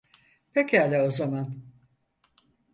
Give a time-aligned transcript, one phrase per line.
[0.53, 1.55] Pekala o zaman.